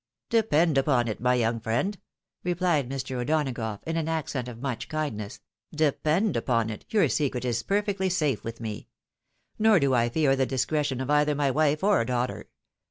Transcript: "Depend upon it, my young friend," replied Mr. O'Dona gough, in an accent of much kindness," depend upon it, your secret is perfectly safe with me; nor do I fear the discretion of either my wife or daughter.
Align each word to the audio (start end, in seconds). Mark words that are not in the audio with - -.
"Depend 0.39 0.79
upon 0.79 1.07
it, 1.07 1.21
my 1.21 1.35
young 1.35 1.59
friend," 1.59 1.95
replied 2.43 2.89
Mr. 2.89 3.17
O'Dona 3.17 3.51
gough, 3.51 3.83
in 3.85 3.97
an 3.97 4.07
accent 4.07 4.47
of 4.47 4.57
much 4.59 4.89
kindness," 4.89 5.41
depend 5.85 6.35
upon 6.35 6.71
it, 6.71 6.85
your 6.89 7.07
secret 7.07 7.45
is 7.45 7.61
perfectly 7.61 8.09
safe 8.09 8.43
with 8.43 8.59
me; 8.59 8.87
nor 9.59 9.79
do 9.79 9.93
I 9.93 10.09
fear 10.09 10.35
the 10.35 10.47
discretion 10.47 11.01
of 11.01 11.11
either 11.11 11.35
my 11.35 11.51
wife 11.51 11.83
or 11.83 12.03
daughter. 12.03 12.47